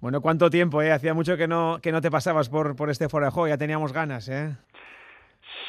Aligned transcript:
Bueno, 0.00 0.20
¿cuánto 0.20 0.50
tiempo, 0.50 0.82
eh? 0.82 0.92
Hacía 0.92 1.14
mucho 1.14 1.36
que 1.36 1.48
no, 1.48 1.78
que 1.82 1.92
no 1.92 2.00
te 2.00 2.10
pasabas 2.10 2.48
por, 2.48 2.76
por 2.76 2.90
este 2.90 3.08
foro 3.08 3.26
de 3.26 3.32
juego, 3.32 3.48
ya 3.48 3.58
teníamos 3.58 3.92
ganas, 3.92 4.28
¿eh? 4.28 4.56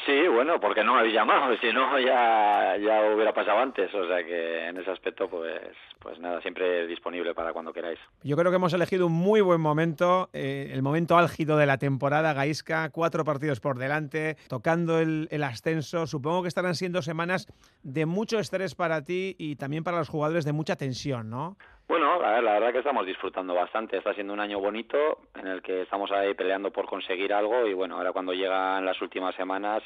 Sí, 0.04 0.26
bueno, 0.26 0.58
porque 0.60 0.82
no 0.82 0.94
me 0.94 1.00
habéis 1.00 1.14
llamado, 1.14 1.56
si 1.58 1.72
no 1.72 1.96
ya, 2.00 2.76
ya 2.76 3.14
hubiera 3.14 3.32
pasado 3.32 3.58
antes, 3.58 3.94
o 3.94 4.06
sea 4.08 4.24
que 4.24 4.66
en 4.66 4.76
ese 4.76 4.90
aspecto 4.90 5.28
pues, 5.28 5.60
pues 6.00 6.18
nada, 6.18 6.40
siempre 6.40 6.88
disponible 6.88 7.34
para 7.34 7.52
cuando 7.52 7.72
queráis. 7.72 8.00
Yo 8.24 8.36
creo 8.36 8.50
que 8.50 8.56
hemos 8.56 8.72
elegido 8.72 9.06
un 9.06 9.12
muy 9.12 9.40
buen 9.42 9.60
momento, 9.60 10.28
eh, 10.32 10.70
el 10.72 10.82
momento 10.82 11.16
álgido 11.16 11.56
de 11.56 11.66
la 11.66 11.78
temporada, 11.78 12.32
Gaisca, 12.32 12.90
cuatro 12.90 13.24
partidos 13.24 13.60
por 13.60 13.78
delante, 13.78 14.36
tocando 14.48 14.98
el, 14.98 15.28
el 15.30 15.44
ascenso, 15.44 16.08
supongo 16.08 16.42
que 16.42 16.48
estarán 16.48 16.74
siendo 16.74 17.00
semanas 17.00 17.46
de 17.84 18.04
mucho 18.04 18.40
estrés 18.40 18.74
para 18.74 19.04
ti 19.04 19.36
y 19.38 19.54
también 19.54 19.84
para 19.84 19.98
los 19.98 20.08
jugadores 20.08 20.44
de 20.44 20.52
mucha 20.52 20.74
tensión, 20.74 21.30
¿no? 21.30 21.56
Bueno, 21.88 22.20
la, 22.20 22.40
la 22.40 22.52
verdad 22.54 22.72
que 22.72 22.78
estamos 22.78 23.06
disfrutando 23.06 23.54
bastante. 23.54 23.96
Está 23.96 24.14
siendo 24.14 24.32
un 24.32 24.40
año 24.40 24.60
bonito 24.60 25.18
en 25.34 25.46
el 25.46 25.62
que 25.62 25.82
estamos 25.82 26.10
ahí 26.10 26.34
peleando 26.34 26.70
por 26.70 26.86
conseguir 26.86 27.32
algo 27.32 27.66
y 27.66 27.74
bueno, 27.74 27.96
ahora 27.96 28.12
cuando 28.12 28.32
llegan 28.32 28.84
las 28.84 29.00
últimas 29.02 29.34
semanas, 29.34 29.82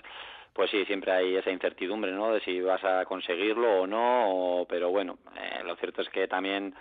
pues 0.52 0.70
sí, 0.70 0.84
siempre 0.86 1.12
hay 1.12 1.36
esa 1.36 1.50
incertidumbre, 1.50 2.12
¿no? 2.12 2.32
De 2.32 2.41
si 2.41 2.60
vas 2.60 2.82
a 2.84 3.05
conseguirlo 3.05 3.82
o 3.82 3.86
no, 3.86 4.66
pero 4.69 4.91
bueno, 4.91 5.19
eh, 5.36 5.62
lo 5.64 5.77
cierto 5.77 6.02
es 6.02 6.09
que 6.09 6.28
también 6.28 6.74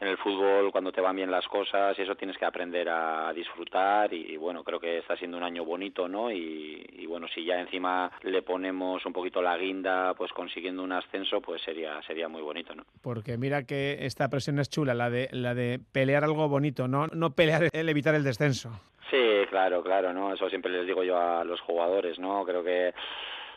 en 0.00 0.08
el 0.08 0.16
fútbol 0.18 0.72
cuando 0.72 0.90
te 0.90 1.00
van 1.00 1.16
bien 1.16 1.30
las 1.30 1.46
cosas 1.46 1.96
y 1.98 2.02
eso 2.02 2.16
tienes 2.16 2.36
que 2.36 2.44
aprender 2.44 2.88
a 2.88 3.32
disfrutar 3.32 4.12
y, 4.12 4.36
bueno 4.36 4.64
creo 4.64 4.80
que 4.80 4.98
está 4.98 5.16
siendo 5.16 5.36
un 5.36 5.44
año 5.44 5.64
bonito 5.64 6.08
no 6.08 6.30
y, 6.30 7.06
bueno 7.06 7.28
si 7.28 7.44
ya 7.44 7.60
encima 7.60 8.10
le 8.22 8.42
ponemos 8.42 9.04
un 9.06 9.12
poquito 9.12 9.40
la 9.42 9.56
guinda 9.56 10.14
pues 10.14 10.32
consiguiendo 10.32 10.82
un 10.82 10.92
ascenso 10.92 11.40
pues 11.40 11.62
sería 11.62 12.02
sería 12.02 12.28
muy 12.28 12.42
bonito 12.42 12.74
no 12.74 12.84
porque 13.00 13.36
mira 13.36 13.64
que 13.64 14.04
esta 14.06 14.28
presión 14.28 14.58
es 14.58 14.68
chula 14.68 14.94
la 14.94 15.10
de 15.10 15.28
la 15.30 15.54
de 15.54 15.78
pelear 15.92 16.24
algo 16.24 16.48
bonito 16.48 16.88
no 16.88 17.06
no 17.08 17.30
pelear 17.30 17.68
el 17.72 17.88
evitar 17.88 18.14
el 18.14 18.24
descenso. 18.24 18.70
Sí 19.10 19.46
claro 19.50 19.82
claro 19.82 20.12
no 20.12 20.32
eso 20.32 20.48
siempre 20.48 20.72
les 20.72 20.86
digo 20.86 21.04
yo 21.04 21.18
a 21.18 21.44
los 21.44 21.60
jugadores 21.60 22.18
no 22.18 22.44
creo 22.44 22.64
que 22.64 22.94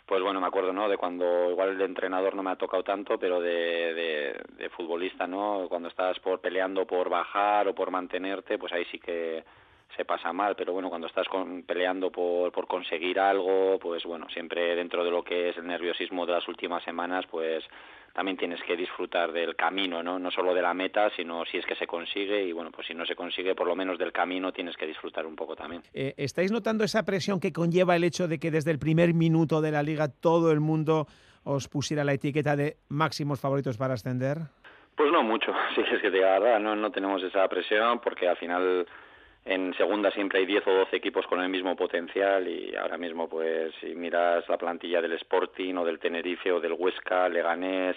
pues 0.05 0.21
bueno, 0.21 0.39
me 0.39 0.47
acuerdo, 0.47 0.71
¿no? 0.71 0.87
De 0.87 0.97
cuando 0.97 1.49
igual 1.49 1.77
de 1.77 1.85
entrenador 1.85 2.35
no 2.35 2.43
me 2.43 2.51
ha 2.51 2.55
tocado 2.55 2.83
tanto, 2.83 3.17
pero 3.17 3.41
de, 3.41 3.93
de, 3.93 4.41
de, 4.57 4.69
futbolista, 4.69 5.25
¿no? 5.25 5.65
Cuando 5.67 5.89
estás 5.89 6.19
por 6.19 6.39
peleando 6.39 6.85
por 6.85 7.09
bajar 7.09 7.67
o 7.67 7.73
por 7.73 7.89
mantenerte, 7.89 8.57
pues 8.59 8.71
ahí 8.73 8.85
sí 8.91 8.99
que 8.99 9.43
se 9.95 10.05
pasa 10.05 10.33
mal, 10.33 10.55
pero 10.55 10.73
bueno, 10.73 10.89
cuando 10.89 11.07
estás 11.07 11.27
con, 11.27 11.63
peleando 11.63 12.11
por, 12.11 12.51
por 12.51 12.67
conseguir 12.67 13.19
algo, 13.19 13.79
pues 13.79 14.03
bueno, 14.03 14.27
siempre 14.29 14.75
dentro 14.75 15.03
de 15.03 15.11
lo 15.11 15.23
que 15.23 15.49
es 15.49 15.57
el 15.57 15.67
nerviosismo 15.67 16.25
de 16.25 16.33
las 16.33 16.47
últimas 16.47 16.83
semanas, 16.83 17.25
pues 17.29 17.63
también 18.15 18.37
tienes 18.37 18.61
que 18.63 18.77
disfrutar 18.77 19.33
del 19.33 19.57
camino, 19.57 20.01
¿no? 20.01 20.17
No 20.17 20.31
solo 20.31 20.53
de 20.53 20.61
la 20.61 20.73
meta, 20.73 21.09
sino 21.17 21.43
si 21.43 21.57
es 21.57 21.65
que 21.65 21.75
se 21.75 21.85
consigue 21.85 22.45
y 22.45 22.53
bueno, 22.53 22.71
pues 22.71 22.87
si 22.87 22.93
no 22.93 23.05
se 23.05 23.13
consigue, 23.13 23.53
por 23.53 23.67
lo 23.67 23.75
menos 23.75 23.99
del 23.99 24.13
camino 24.13 24.53
tienes 24.53 24.77
que 24.77 24.87
disfrutar 24.87 25.25
un 25.25 25.35
poco 25.35 25.53
también. 25.53 25.81
Eh, 25.93 26.13
¿Estáis 26.15 26.49
notando 26.49 26.85
esa 26.85 27.03
presión 27.03 27.41
que 27.41 27.51
conlleva 27.51 27.97
el 27.97 28.05
hecho 28.05 28.29
de 28.29 28.39
que 28.39 28.51
desde 28.51 28.71
el 28.71 28.79
primer 28.79 29.13
minuto 29.13 29.59
de 29.59 29.71
la 29.71 29.83
liga 29.83 30.07
todo 30.07 30.53
el 30.53 30.61
mundo 30.61 31.07
os 31.43 31.67
pusiera 31.67 32.05
la 32.05 32.13
etiqueta 32.13 32.55
de 32.55 32.77
máximos 32.87 33.41
favoritos 33.41 33.77
para 33.77 33.95
ascender? 33.95 34.37
Pues 34.95 35.11
no 35.11 35.21
mucho, 35.21 35.51
sí 35.75 35.81
es 35.81 36.01
que 36.01 36.09
la 36.09 36.39
verdad, 36.39 36.59
no, 36.61 36.73
no 36.73 36.91
tenemos 36.91 37.21
esa 37.21 37.45
presión 37.49 37.99
porque 37.99 38.29
al 38.29 38.37
final 38.37 38.87
en 39.45 39.75
segunda 39.75 40.09
siempre 40.09 40.39
hay 40.39 40.47
10 40.47 40.65
o 40.67 40.73
12 40.73 40.95
equipos 40.95 41.27
con 41.27 41.39
el 41.39 41.49
mismo 41.49 41.75
potencial 41.75 42.47
y 42.47 42.75
ahora 42.75 42.97
mismo 42.97 43.29
pues 43.29 43.73
si 43.79 43.93
miras 43.93 44.47
la 44.49 44.57
plantilla 44.57 45.01
del 45.01 45.13
Sporting 45.13 45.75
o 45.75 45.85
del 45.85 45.99
Tenerife 45.99 46.51
o 46.51 46.59
del 46.59 46.73
Huesca, 46.73 47.29
Leganés, 47.29 47.95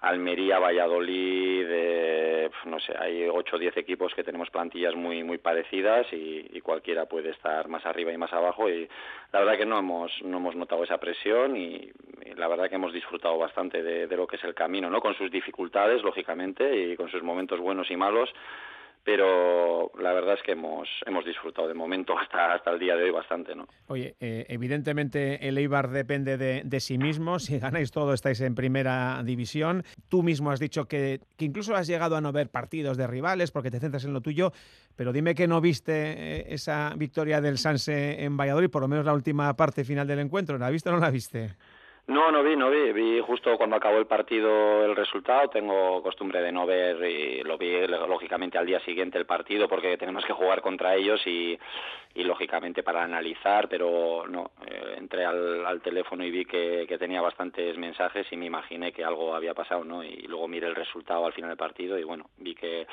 Almería, 0.00 0.58
Valladolid, 0.58 1.66
eh, 1.68 2.50
no 2.64 2.80
sé, 2.80 2.94
hay 2.98 3.28
8 3.28 3.56
o 3.56 3.58
10 3.58 3.76
equipos 3.76 4.14
que 4.14 4.24
tenemos 4.24 4.48
plantillas 4.48 4.94
muy 4.94 5.22
muy 5.22 5.36
parecidas 5.36 6.06
y, 6.12 6.60
cualquiera 6.62 7.06
puede 7.06 7.30
estar 7.30 7.68
más 7.68 7.86
arriba 7.86 8.10
y 8.10 8.18
más 8.18 8.32
abajo 8.32 8.68
y 8.68 8.88
la 9.32 9.38
verdad 9.38 9.56
que 9.56 9.66
no 9.66 9.78
hemos 9.78 10.10
no 10.24 10.38
hemos 10.38 10.56
notado 10.56 10.82
esa 10.82 10.98
presión 10.98 11.56
y, 11.56 11.92
y 12.24 12.34
la 12.34 12.48
verdad 12.48 12.68
que 12.68 12.74
hemos 12.74 12.92
disfrutado 12.92 13.38
bastante 13.38 13.84
de, 13.84 14.08
de 14.08 14.16
lo 14.16 14.26
que 14.26 14.34
es 14.34 14.42
el 14.44 14.54
camino, 14.54 14.90
¿no? 14.90 15.00
Con 15.00 15.14
sus 15.14 15.30
dificultades, 15.30 16.02
lógicamente, 16.02 16.76
y 16.76 16.96
con 16.96 17.08
sus 17.08 17.22
momentos 17.22 17.60
buenos 17.60 17.88
y 17.88 17.96
malos, 17.96 18.34
pero 19.06 19.92
la 20.00 20.12
verdad 20.12 20.34
es 20.34 20.42
que 20.42 20.52
hemos, 20.52 20.88
hemos 21.06 21.24
disfrutado 21.24 21.68
de 21.68 21.74
momento 21.74 22.18
hasta, 22.18 22.52
hasta 22.52 22.72
el 22.72 22.80
día 22.80 22.96
de 22.96 23.04
hoy 23.04 23.10
bastante. 23.12 23.54
¿no? 23.54 23.68
Oye, 23.86 24.16
eh, 24.18 24.46
evidentemente 24.48 25.46
el 25.46 25.56
Eibar 25.58 25.90
depende 25.90 26.36
de, 26.36 26.62
de, 26.64 26.80
sí 26.80 26.98
mismo, 26.98 27.38
si 27.38 27.60
ganáis 27.60 27.92
todo 27.92 28.12
estáis 28.12 28.40
en 28.40 28.56
primera 28.56 29.22
división, 29.24 29.84
tú 30.08 30.24
mismo 30.24 30.50
has 30.50 30.58
dicho 30.58 30.86
que, 30.86 31.20
que, 31.36 31.44
incluso 31.44 31.76
has 31.76 31.86
llegado 31.86 32.16
a 32.16 32.20
no 32.20 32.32
ver 32.32 32.50
partidos 32.50 32.96
de 32.96 33.06
rivales 33.06 33.52
porque 33.52 33.70
te 33.70 33.78
centras 33.78 34.04
en 34.04 34.12
lo 34.12 34.22
tuyo, 34.22 34.50
pero 34.96 35.12
dime 35.12 35.36
que 35.36 35.46
no 35.46 35.60
viste 35.60 35.92
eh, 35.94 36.46
esa 36.48 36.92
victoria 36.96 37.40
del 37.40 37.58
Sanse 37.58 38.24
en 38.24 38.36
Valladolid, 38.36 38.70
por 38.70 38.82
lo 38.82 38.88
menos 38.88 39.06
la 39.06 39.14
última 39.14 39.54
parte 39.54 39.84
final 39.84 40.08
del 40.08 40.18
encuentro, 40.18 40.58
¿la 40.58 40.68
viste 40.68 40.88
o 40.88 40.92
no 40.92 40.98
la 40.98 41.10
viste? 41.10 41.54
No, 42.08 42.30
no 42.30 42.44
vi, 42.44 42.54
no 42.54 42.70
vi. 42.70 42.92
Vi 42.92 43.20
justo 43.20 43.56
cuando 43.56 43.74
acabó 43.74 43.98
el 43.98 44.06
partido 44.06 44.84
el 44.84 44.94
resultado. 44.94 45.48
Tengo 45.48 46.00
costumbre 46.02 46.40
de 46.40 46.52
no 46.52 46.64
ver 46.64 47.04
y 47.04 47.42
lo 47.42 47.58
vi 47.58 47.84
lógicamente 47.88 48.58
al 48.58 48.66
día 48.66 48.78
siguiente 48.80 49.18
el 49.18 49.26
partido 49.26 49.68
porque 49.68 49.96
tenemos 49.96 50.24
que 50.24 50.32
jugar 50.32 50.60
contra 50.60 50.94
ellos 50.94 51.20
y, 51.26 51.58
y 52.14 52.22
lógicamente 52.22 52.84
para 52.84 53.02
analizar, 53.02 53.68
pero 53.68 54.24
no. 54.28 54.52
Eh, 54.68 54.94
entré 54.98 55.24
al, 55.24 55.66
al, 55.66 55.80
teléfono 55.80 56.24
y 56.24 56.30
vi 56.30 56.44
que, 56.44 56.86
que, 56.88 56.96
tenía 56.96 57.20
bastantes 57.20 57.76
mensajes 57.76 58.24
y 58.30 58.36
me 58.36 58.46
imaginé 58.46 58.92
que 58.92 59.04
algo 59.04 59.34
había 59.34 59.54
pasado, 59.54 59.84
¿no? 59.84 60.04
Y 60.04 60.28
luego 60.28 60.46
miré 60.46 60.68
el 60.68 60.76
resultado 60.76 61.26
al 61.26 61.32
final 61.32 61.50
del 61.50 61.58
partido 61.58 61.98
y 61.98 62.04
bueno, 62.04 62.30
vi 62.38 62.54
que 62.54 62.86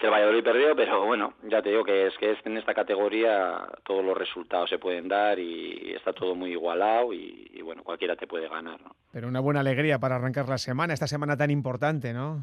que 0.00 0.06
el 0.06 0.12
Valladolid 0.12 0.42
perdió, 0.42 0.74
pero 0.74 1.04
bueno, 1.04 1.34
ya 1.42 1.60
te 1.60 1.68
digo 1.68 1.84
que 1.84 2.06
es 2.06 2.16
que 2.16 2.34
en 2.44 2.56
esta 2.56 2.72
categoría 2.72 3.68
todos 3.84 4.02
los 4.02 4.16
resultados 4.16 4.70
se 4.70 4.78
pueden 4.78 5.08
dar 5.08 5.38
y 5.38 5.92
está 5.94 6.14
todo 6.14 6.34
muy 6.34 6.52
igualado 6.52 7.12
y, 7.12 7.50
y 7.52 7.60
bueno, 7.60 7.84
cualquiera 7.84 8.16
te 8.16 8.26
puede 8.26 8.48
ganar, 8.48 8.80
¿no? 8.80 8.96
Pero 9.12 9.28
una 9.28 9.40
buena 9.40 9.60
alegría 9.60 9.98
para 9.98 10.16
arrancar 10.16 10.48
la 10.48 10.56
semana, 10.56 10.94
esta 10.94 11.06
semana 11.06 11.36
tan 11.36 11.50
importante, 11.50 12.14
¿no? 12.14 12.38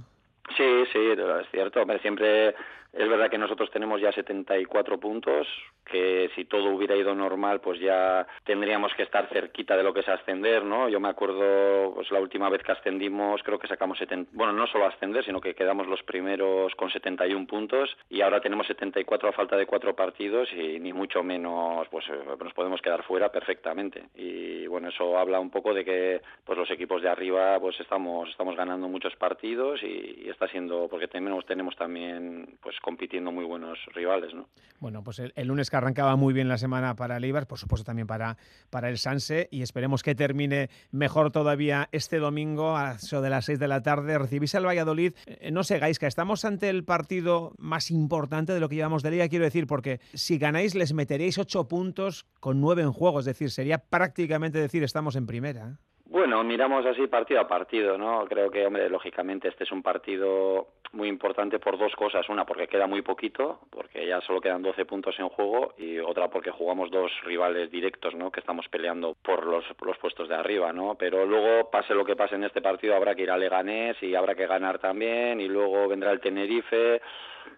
Sí, 0.55 0.83
sí, 0.93 0.99
es 0.99 1.49
cierto. 1.51 1.83
Siempre 2.01 2.55
es 2.93 3.09
verdad 3.09 3.29
que 3.29 3.37
nosotros 3.37 3.69
tenemos 3.71 4.01
ya 4.01 4.11
74 4.11 4.99
puntos, 4.99 5.47
que 5.85 6.29
si 6.35 6.45
todo 6.45 6.69
hubiera 6.69 6.95
ido 6.95 7.15
normal, 7.15 7.61
pues 7.61 7.79
ya 7.79 8.27
tendríamos 8.43 8.93
que 8.95 9.03
estar 9.03 9.27
cerquita 9.29 9.77
de 9.77 9.83
lo 9.83 9.93
que 9.93 10.01
es 10.01 10.09
ascender, 10.09 10.63
¿no? 10.63 10.89
Yo 10.89 10.99
me 10.99 11.09
acuerdo, 11.09 11.93
pues 11.95 12.11
la 12.11 12.19
última 12.19 12.49
vez 12.49 12.61
que 12.63 12.71
ascendimos, 12.71 13.41
creo 13.43 13.59
que 13.59 13.67
sacamos 13.67 13.97
70, 13.97 14.31
bueno, 14.33 14.53
no 14.53 14.67
solo 14.67 14.85
ascender, 14.85 15.23
sino 15.23 15.41
que 15.41 15.55
quedamos 15.55 15.87
los 15.87 16.03
primeros 16.03 16.73
con 16.75 16.89
71 16.89 17.47
puntos 17.47 17.95
y 18.09 18.21
ahora 18.21 18.41
tenemos 18.41 18.67
74 18.67 19.29
a 19.29 19.33
falta 19.33 19.55
de 19.55 19.65
cuatro 19.65 19.95
partidos 19.95 20.49
y 20.53 20.79
ni 20.79 20.93
mucho 20.93 21.23
menos, 21.23 21.87
pues 21.89 22.05
nos 22.39 22.53
podemos 22.53 22.81
quedar 22.81 23.03
fuera 23.03 23.31
perfectamente. 23.31 24.03
Y 24.15 24.67
bueno, 24.67 24.89
eso 24.89 25.17
habla 25.17 25.39
un 25.39 25.49
poco 25.49 25.73
de 25.73 25.85
que, 25.85 26.21
pues 26.45 26.57
los 26.57 26.69
equipos 26.71 27.01
de 27.01 27.09
arriba, 27.09 27.59
pues 27.59 27.79
estamos 27.79 28.29
estamos 28.29 28.55
ganando 28.55 28.87
muchos 28.87 29.15
partidos 29.15 29.81
y, 29.83 30.29
está 30.29 30.47
siendo, 30.47 30.87
porque 30.89 31.07
tenemos 31.07 31.45
tenemos 31.45 31.75
también, 31.75 32.57
pues 32.61 32.79
compitiendo 32.87 33.33
muy 33.33 33.43
buenos 33.43 33.77
rivales, 33.93 34.33
¿no? 34.33 34.47
Bueno, 34.79 35.03
pues 35.03 35.19
el, 35.19 35.33
el, 35.35 35.49
lunes 35.49 35.69
que 35.69 35.75
arrancaba 35.75 36.15
muy 36.15 36.33
bien 36.33 36.47
la 36.47 36.57
semana 36.57 36.95
para 36.95 37.17
el 37.17 37.23
Eibar, 37.25 37.45
por 37.45 37.57
supuesto 37.57 37.83
también 37.83 38.07
para, 38.07 38.37
para 38.69 38.87
el 38.87 38.97
Sanse, 38.97 39.49
y 39.51 39.61
esperemos 39.61 40.03
que 40.03 40.15
termine 40.15 40.69
mejor 40.91 41.29
todavía 41.31 41.89
este 41.91 42.17
domingo 42.19 42.77
a 42.77 42.93
eso 42.93 43.21
de 43.21 43.29
las 43.29 43.43
6 43.43 43.59
de 43.59 43.67
la 43.67 43.83
tarde. 43.83 44.17
Recibís 44.17 44.55
al 44.55 44.65
Valladolid. 44.65 45.11
Eh, 45.25 45.51
no 45.51 45.63
sé, 45.63 45.79
Gaisca, 45.79 46.07
estamos 46.07 46.45
ante 46.45 46.69
el 46.69 46.85
partido 46.85 47.51
más 47.57 47.91
importante 47.91 48.53
de 48.53 48.61
lo 48.61 48.69
que 48.69 48.75
llevamos 48.75 49.03
de 49.03 49.11
liga, 49.11 49.27
quiero 49.27 49.43
decir, 49.43 49.67
porque 49.67 49.99
si 50.13 50.37
ganáis 50.37 50.73
les 50.73 50.93
meteréis 50.93 51.37
8 51.37 51.67
puntos 51.67 52.25
con 52.39 52.61
9 52.61 52.83
en 52.83 52.93
juego, 52.93 53.19
es 53.19 53.25
decir, 53.25 53.49
sería 53.49 53.79
prácticamente 53.79 54.59
decir 54.59 54.83
estamos 54.83 55.17
en 55.17 55.27
primera. 55.27 55.77
Bueno, 56.09 56.41
miramos 56.43 56.85
así 56.85 57.05
partido 57.07 57.41
a 57.41 57.47
partido, 57.47 57.97
¿no? 57.97 58.25
Creo 58.29 58.49
que, 58.49 58.65
hombre, 58.65 58.89
lógicamente 58.89 59.49
este 59.49 59.65
es 59.65 59.71
un 59.73 59.83
partido 59.83 60.69
muy 60.91 61.07
importante 61.07 61.59
por 61.59 61.77
dos 61.77 61.95
cosas. 61.95 62.27
Una, 62.29 62.45
porque 62.45 62.67
queda 62.67 62.87
muy 62.87 63.01
poquito, 63.01 63.59
porque 63.69 64.07
ya 64.07 64.21
solo 64.21 64.41
quedan 64.41 64.61
12 64.61 64.85
puntos 64.85 65.17
en 65.19 65.29
juego, 65.29 65.73
y 65.77 65.99
otra, 65.99 66.29
porque 66.29 66.51
jugamos 66.51 66.91
dos 66.91 67.11
rivales 67.23 67.71
directos, 67.71 68.15
¿no? 68.15 68.31
Que 68.31 68.39
estamos 68.39 68.67
peleando 68.69 69.15
por 69.21 69.45
los, 69.45 69.65
los 69.81 69.97
puestos 69.97 70.29
de 70.29 70.35
arriba, 70.35 70.73
¿no? 70.73 70.95
Pero 70.95 71.25
luego, 71.25 71.69
pase 71.69 71.93
lo 71.93 72.05
que 72.05 72.15
pase 72.15 72.35
en 72.35 72.43
este 72.43 72.61
partido, 72.61 72.95
habrá 72.95 73.15
que 73.15 73.23
ir 73.23 73.31
a 73.31 73.37
Leganés 73.37 74.01
y 74.01 74.15
habrá 74.15 74.35
que 74.35 74.47
ganar 74.47 74.79
también, 74.79 75.39
y 75.41 75.47
luego 75.47 75.87
vendrá 75.87 76.11
el 76.11 76.19
Tenerife. 76.19 77.01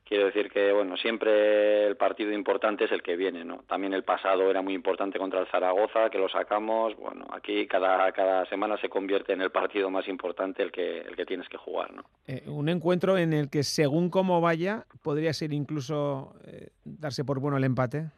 Quiero 0.06 0.25
decir 0.25 0.50
que, 0.50 0.71
bueno, 0.71 0.97
siempre 0.97 1.86
el 1.86 1.95
partido 1.95 2.31
importante 2.31 2.86
es 2.86 2.91
el 2.91 3.03
que 3.03 3.15
viene, 3.15 3.45
¿no? 3.45 3.63
También 3.68 3.94
el 3.94 4.03
pasado 4.03 4.50
era 4.50 4.62
muy 4.62 4.74
importante 4.74 5.19
contra 5.19 5.39
el 5.39 5.47
Zaragoza, 5.47 6.09
que 6.09 6.18
lo 6.18 6.27
sacamos. 6.30 6.95
Bueno, 6.97 7.27
aquí 7.31 7.68
cada, 7.68 8.12
cada 8.12 8.45
semana 8.47 8.77
se 8.77 8.89
convierte 8.89 9.33
en 9.33 9.41
el 9.41 9.51
partido 9.51 9.89
más 9.89 10.07
importante 10.07 10.63
el 10.63 10.71
que, 10.71 11.01
el 11.01 11.15
que 11.15 11.25
tienes 11.25 11.47
que 11.47 11.57
jugar, 11.57 11.94
¿no? 11.94 12.03
Eh, 12.27 12.44
un 12.47 12.69
encuentro 12.69 13.18
en 13.18 13.33
el 13.33 13.50
que, 13.50 13.63
según 13.63 14.09
cómo 14.09 14.41
vaya, 14.41 14.86
podría 15.01 15.33
ser 15.33 15.53
incluso 15.53 16.33
eh, 16.45 16.69
darse 16.83 17.24
por 17.24 17.39
bueno 17.39 17.57
el 17.57 17.63
empate. 17.63 18.09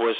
Pues, 0.00 0.16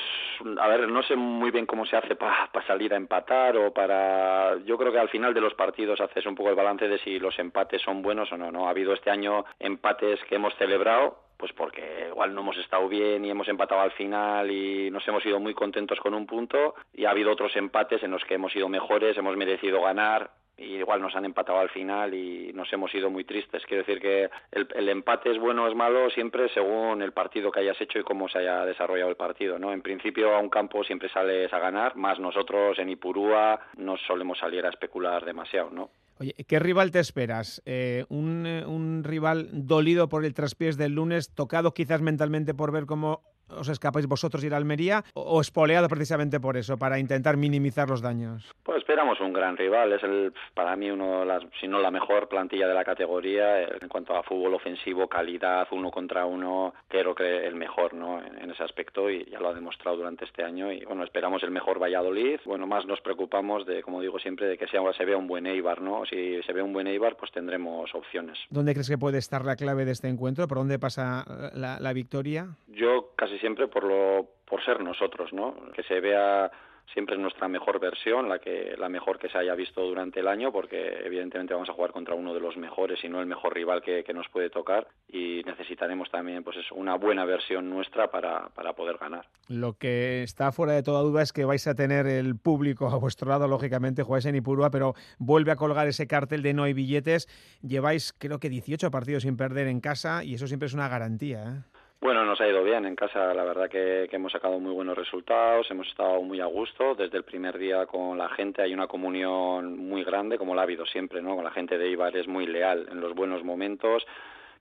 a 0.58 0.68
ver, 0.68 0.86
no 0.88 1.02
sé 1.02 1.16
muy 1.16 1.50
bien 1.50 1.64
cómo 1.64 1.86
se 1.86 1.96
hace 1.96 2.14
para 2.14 2.52
pa 2.52 2.62
salir 2.66 2.92
a 2.92 2.98
empatar 2.98 3.56
o 3.56 3.72
para... 3.72 4.58
Yo 4.66 4.76
creo 4.76 4.92
que 4.92 4.98
al 4.98 5.08
final 5.08 5.32
de 5.32 5.40
los 5.40 5.54
partidos 5.54 6.02
haces 6.02 6.26
un 6.26 6.34
poco 6.34 6.50
el 6.50 6.54
balance 6.54 6.86
de 6.86 6.98
si 6.98 7.18
los 7.18 7.38
empates 7.38 7.80
son 7.80 8.02
buenos 8.02 8.30
o 8.30 8.36
no, 8.36 8.52
¿no? 8.52 8.66
Ha 8.66 8.72
habido 8.72 8.92
este 8.92 9.10
año 9.10 9.46
empates 9.58 10.22
que 10.24 10.34
hemos 10.34 10.54
celebrado 10.56 11.20
pues 11.38 11.54
porque 11.54 12.08
igual 12.10 12.34
no 12.34 12.42
hemos 12.42 12.58
estado 12.58 12.86
bien 12.86 13.24
y 13.24 13.30
hemos 13.30 13.48
empatado 13.48 13.80
al 13.80 13.92
final 13.92 14.50
y 14.50 14.90
nos 14.90 15.08
hemos 15.08 15.24
ido 15.24 15.40
muy 15.40 15.54
contentos 15.54 15.98
con 15.98 16.12
un 16.12 16.26
punto 16.26 16.74
y 16.92 17.06
ha 17.06 17.10
habido 17.12 17.32
otros 17.32 17.56
empates 17.56 18.02
en 18.02 18.10
los 18.10 18.22
que 18.26 18.34
hemos 18.34 18.52
sido 18.52 18.68
mejores, 18.68 19.16
hemos 19.16 19.34
merecido 19.38 19.80
ganar 19.80 20.30
y 20.60 20.76
igual 20.76 21.00
nos 21.00 21.16
han 21.16 21.24
empatado 21.24 21.58
al 21.58 21.70
final 21.70 22.12
y 22.14 22.52
nos 22.52 22.70
hemos 22.72 22.94
ido 22.94 23.10
muy 23.10 23.24
tristes. 23.24 23.62
Quiero 23.66 23.82
decir 23.84 24.00
que 24.00 24.28
el, 24.52 24.88
empate 24.88 25.30
es 25.30 25.38
bueno 25.38 25.64
o 25.64 25.68
es 25.68 25.74
malo 25.74 26.10
siempre 26.10 26.48
según 26.52 27.02
el 27.02 27.12
partido 27.12 27.50
que 27.50 27.60
hayas 27.60 27.80
hecho 27.80 27.98
y 27.98 28.04
cómo 28.04 28.28
se 28.28 28.38
haya 28.38 28.64
desarrollado 28.66 29.10
el 29.10 29.16
partido, 29.16 29.58
¿no? 29.58 29.72
En 29.72 29.82
principio 29.82 30.34
a 30.34 30.38
un 30.38 30.50
campo 30.50 30.84
siempre 30.84 31.08
sales 31.08 31.52
a 31.52 31.58
ganar, 31.58 31.96
más 31.96 32.20
nosotros 32.20 32.78
en 32.78 32.90
Ipurúa 32.90 33.58
no 33.78 33.96
solemos 33.96 34.38
salir 34.38 34.66
a 34.66 34.68
especular 34.68 35.24
demasiado, 35.24 35.70
¿no? 35.70 35.90
Oye, 36.20 36.34
¿qué 36.46 36.58
rival 36.58 36.90
te 36.90 37.00
esperas? 37.00 37.62
Eh, 37.64 38.04
eh, 38.10 38.64
un, 38.66 39.02
rival 39.04 39.48
dolido 39.52 40.10
por 40.10 40.26
el 40.26 40.34
traspiés 40.34 40.76
del 40.76 40.92
lunes, 40.92 41.34
tocado 41.34 41.72
quizás 41.72 42.02
mentalmente 42.02 42.52
por 42.52 42.72
ver 42.72 42.84
cómo 42.84 43.22
os 43.58 43.68
escapáis 43.68 44.06
vosotros 44.06 44.44
ir 44.44 44.54
a 44.54 44.56
Almería 44.56 45.04
o 45.14 45.40
espoleado 45.40 45.88
precisamente 45.88 46.40
por 46.40 46.56
eso, 46.56 46.76
para 46.76 46.98
intentar 46.98 47.36
minimizar 47.36 47.88
los 47.88 48.02
daños? 48.02 48.44
Pues 48.62 48.78
esperamos 48.78 49.20
un 49.20 49.32
gran 49.32 49.56
rival, 49.56 49.92
es 49.92 50.02
el 50.02 50.32
para 50.54 50.76
mí 50.76 50.90
uno 50.90 51.20
de 51.20 51.26
las, 51.26 51.42
si 51.60 51.68
no 51.68 51.80
la 51.80 51.90
mejor 51.90 52.28
plantilla 52.28 52.68
de 52.68 52.74
la 52.74 52.84
categoría 52.84 53.62
en 53.62 53.88
cuanto 53.88 54.14
a 54.16 54.22
fútbol 54.22 54.54
ofensivo, 54.54 55.08
calidad, 55.08 55.66
uno 55.70 55.90
contra 55.90 56.26
uno, 56.26 56.74
creo 56.88 57.14
que 57.14 57.46
el 57.46 57.54
mejor 57.54 57.94
¿no? 57.94 58.20
en, 58.20 58.50
ese 58.50 58.62
aspecto 58.62 59.08
y 59.08 59.24
ya 59.26 59.38
lo 59.40 59.48
ha 59.48 59.54
demostrado 59.54 59.96
durante 59.96 60.24
este 60.24 60.42
año 60.42 60.72
y 60.72 60.84
bueno, 60.84 61.04
esperamos 61.04 61.42
el 61.42 61.50
mejor 61.50 61.80
Valladolid, 61.80 62.40
bueno, 62.44 62.66
más 62.66 62.86
nos 62.86 63.00
preocupamos 63.00 63.66
de, 63.66 63.82
como 63.82 64.00
digo 64.00 64.18
siempre, 64.18 64.46
de 64.46 64.58
que 64.58 64.66
sea, 64.66 64.80
se 64.96 65.04
vea 65.04 65.16
un 65.16 65.26
buen 65.26 65.46
Eibar, 65.46 65.80
¿no? 65.80 66.04
Si 66.06 66.42
se 66.42 66.52
ve 66.52 66.62
un 66.62 66.72
buen 66.72 66.86
Eibar, 66.86 67.16
pues 67.16 67.30
tendremos 67.32 67.94
opciones. 67.94 68.38
¿Dónde 68.50 68.72
crees 68.72 68.88
que 68.88 68.98
puede 68.98 69.18
estar 69.18 69.44
la 69.44 69.56
clave 69.56 69.84
de 69.84 69.92
este 69.92 70.08
encuentro? 70.08 70.48
¿Por 70.48 70.58
dónde 70.58 70.78
pasa 70.78 71.24
la, 71.54 71.78
la 71.80 71.92
victoria? 71.92 72.56
Yo 72.68 73.09
casi 73.20 73.38
siempre 73.38 73.68
por 73.68 73.84
lo 73.84 74.30
por 74.46 74.64
ser 74.64 74.80
nosotros, 74.80 75.30
¿no? 75.34 75.54
Que 75.74 75.82
se 75.82 76.00
vea 76.00 76.50
siempre 76.94 77.14
es 77.14 77.20
nuestra 77.20 77.48
mejor 77.48 77.78
versión, 77.78 78.28
la 78.30 78.38
que 78.38 78.74
la 78.78 78.88
mejor 78.88 79.18
que 79.18 79.28
se 79.28 79.36
haya 79.36 79.54
visto 79.54 79.82
durante 79.82 80.20
el 80.20 80.26
año, 80.26 80.50
porque 80.50 81.02
evidentemente 81.04 81.52
vamos 81.52 81.68
a 81.68 81.74
jugar 81.74 81.92
contra 81.92 82.14
uno 82.14 82.32
de 82.32 82.40
los 82.40 82.56
mejores 82.56 82.98
y 83.04 83.08
no 83.08 83.20
el 83.20 83.26
mejor 83.26 83.54
rival 83.54 83.82
que, 83.82 84.10
nos 84.10 84.28
puede 84.28 84.50
tocar 84.50 84.88
y 85.08 85.42
necesitaremos 85.44 86.10
también 86.10 86.42
pues 86.42 86.56
eso, 86.56 86.74
una 86.74 86.96
buena 86.96 87.24
versión 87.24 87.70
nuestra 87.70 88.10
para, 88.10 88.48
para 88.48 88.72
poder 88.72 88.96
ganar. 88.96 89.28
Lo 89.46 89.74
que 89.74 90.24
está 90.24 90.50
fuera 90.50 90.72
de 90.72 90.82
toda 90.82 91.02
duda 91.02 91.22
es 91.22 91.32
que 91.32 91.44
vais 91.44 91.66
a 91.68 91.74
tener 91.74 92.06
el 92.06 92.36
público 92.36 92.88
a 92.88 92.96
vuestro 92.96 93.28
lado, 93.28 93.46
lógicamente, 93.46 94.02
jugáis 94.02 94.24
en 94.24 94.34
Ipurúa, 94.34 94.70
pero 94.70 94.94
vuelve 95.18 95.52
a 95.52 95.56
colgar 95.56 95.86
ese 95.86 96.08
cartel 96.08 96.42
de 96.42 96.54
no 96.54 96.64
hay 96.64 96.72
billetes. 96.72 97.28
Lleváis 97.62 98.12
creo 98.12 98.40
que 98.40 98.48
18 98.48 98.90
partidos 98.90 99.22
sin 99.22 99.36
perder 99.36 99.68
en 99.68 99.80
casa 99.80 100.24
y 100.24 100.34
eso 100.34 100.48
siempre 100.48 100.66
es 100.66 100.74
una 100.74 100.88
garantía. 100.88 101.44
¿eh? 101.44 101.79
Bueno, 102.02 102.24
nos 102.24 102.40
ha 102.40 102.48
ido 102.48 102.64
bien 102.64 102.86
en 102.86 102.96
casa, 102.96 103.34
la 103.34 103.44
verdad 103.44 103.68
que, 103.68 104.08
hemos 104.10 104.32
sacado 104.32 104.58
muy 104.58 104.72
buenos 104.72 104.96
resultados, 104.96 105.70
hemos 105.70 105.86
estado 105.86 106.22
muy 106.22 106.40
a 106.40 106.46
gusto, 106.46 106.94
desde 106.94 107.18
el 107.18 107.24
primer 107.24 107.58
día 107.58 107.84
con 107.84 108.16
la 108.16 108.30
gente 108.30 108.62
hay 108.62 108.72
una 108.72 108.86
comunión 108.86 109.76
muy 109.76 110.02
grande, 110.02 110.38
como 110.38 110.54
la 110.54 110.62
ha 110.62 110.64
habido 110.64 110.86
siempre, 110.86 111.20
¿no? 111.20 111.34
Con 111.34 111.44
la 111.44 111.50
gente 111.50 111.76
de 111.76 111.90
Ibar 111.90 112.16
es 112.16 112.26
muy 112.26 112.46
leal 112.46 112.88
en 112.90 113.02
los 113.02 113.14
buenos 113.14 113.44
momentos, 113.44 114.06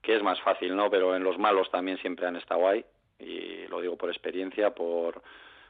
que 0.02 0.16
es 0.16 0.22
más 0.22 0.38
fácil, 0.42 0.76
¿no? 0.76 0.90
Pero 0.90 1.16
en 1.16 1.24
los 1.24 1.38
malos 1.38 1.70
también 1.70 1.96
siempre 1.96 2.26
han 2.26 2.36
estado 2.36 2.68
ahí, 2.68 2.84
y 3.18 3.66
lo 3.68 3.80
digo 3.80 3.96
por 3.96 4.10
experiencia, 4.10 4.74
por 4.74 5.22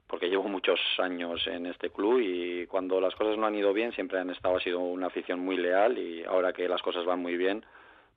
porque 0.09 0.29
llevo 0.29 0.49
muchos 0.49 0.81
años 0.99 1.47
en 1.47 1.67
este 1.67 1.91
club 1.91 2.19
y 2.21 2.67
cuando 2.67 3.01
las 3.01 3.15
cosas 3.15 3.39
no 3.39 3.47
han 3.47 3.55
ido 3.55 3.73
bien 3.73 3.93
siempre 3.93 4.19
han 4.19 4.31
estado, 4.31 4.57
ha 4.57 4.61
sido 4.61 4.81
una 4.81 5.07
afición 5.07 5.39
muy 5.39 5.57
leal 5.57 5.99
y 5.99 6.25
ahora 6.25 6.53
que 6.53 6.69
las 6.69 6.83
cosas 6.83 7.05
van 7.05 7.21
muy 7.21 7.37
bien, 7.37 7.65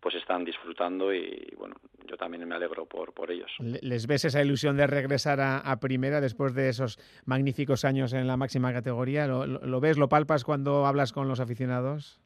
pues 0.03 0.15
están 0.15 0.43
disfrutando 0.43 1.13
y 1.13 1.53
bueno, 1.57 1.75
yo 2.05 2.17
también 2.17 2.45
me 2.45 2.55
alegro 2.55 2.85
por, 2.85 3.13
por 3.13 3.31
ellos. 3.31 3.49
¿Les 3.59 4.05
ves 4.05 4.25
esa 4.25 4.43
ilusión 4.43 4.75
de 4.75 4.85
regresar 4.85 5.39
a, 5.39 5.79
primera 5.79 6.19
después 6.19 6.53
de 6.53 6.67
esos 6.67 6.99
magníficos 7.25 7.85
años 7.85 8.11
en 8.11 8.27
la 8.27 8.35
máxima 8.35 8.73
categoría? 8.73 9.27
¿Lo, 9.27 9.79
ves, 9.79 9.97
lo 9.97 10.09
palpas 10.09 10.43
cuando 10.43 10.85
hablas 10.85 11.13
con 11.13 11.29
los 11.29 11.39
aficionados? 11.39 12.19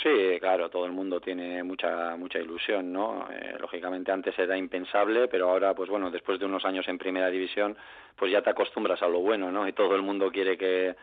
Sí, 0.00 0.38
claro, 0.38 0.70
todo 0.70 0.86
el 0.86 0.92
mundo 0.92 1.20
tiene 1.20 1.64
mucha 1.64 2.14
mucha 2.16 2.38
ilusión, 2.38 2.92
¿no? 2.92 3.26
Eh, 3.32 3.56
lógicamente 3.58 4.12
antes 4.12 4.38
era 4.38 4.56
impensable, 4.56 5.26
pero 5.26 5.50
ahora, 5.50 5.74
pues 5.74 5.90
bueno, 5.90 6.12
después 6.12 6.38
de 6.38 6.46
unos 6.46 6.64
años 6.64 6.86
en 6.86 6.98
primera 6.98 7.30
división, 7.30 7.76
pues 8.14 8.30
ya 8.30 8.42
te 8.42 8.50
acostumbras 8.50 9.02
a 9.02 9.08
lo 9.08 9.18
bueno, 9.18 9.50
¿no? 9.50 9.66
Y 9.66 9.72
todo 9.72 9.96
el 9.96 10.02
mundo 10.02 10.30
quiere 10.30 10.56
que 10.56 10.94